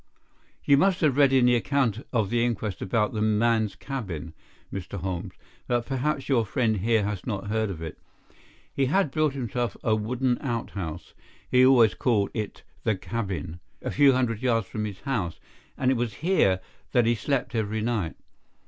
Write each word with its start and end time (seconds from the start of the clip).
"You 0.65 0.77
must 0.77 1.01
have 1.01 1.15
read 1.15 1.31
in 1.31 1.45
the 1.45 1.53
account 1.55 2.07
of 2.11 2.31
the 2.31 2.43
inquest 2.43 2.81
about 2.81 3.13
the 3.13 3.21
man's 3.21 3.75
cabin, 3.75 4.33
Mr. 4.73 4.99
Holmes, 4.99 5.35
but 5.67 5.85
perhaps 5.85 6.27
your 6.27 6.43
friend 6.43 6.77
here 6.77 7.03
has 7.03 7.23
not 7.27 7.49
heard 7.49 7.69
of 7.69 7.83
it. 7.83 7.99
He 8.73 8.87
had 8.87 9.11
built 9.11 9.33
himself 9.33 9.77
a 9.83 9.95
wooden 9.95 10.39
outhouse—he 10.41 11.63
always 11.63 11.93
called 11.93 12.31
it 12.33 12.63
the 12.83 12.95
'cabin'—a 12.95 13.91
few 13.91 14.13
hundred 14.13 14.41
yards 14.41 14.65
from 14.65 14.85
his 14.85 15.01
house, 15.01 15.39
and 15.77 15.91
it 15.91 15.97
was 15.97 16.15
here 16.25 16.61
that 16.93 17.05
he 17.05 17.13
slept 17.13 17.53
every 17.53 17.81
night. 17.81 18.15